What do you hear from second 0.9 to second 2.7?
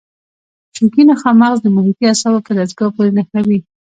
نخاع مغز د محیطي اعصابو په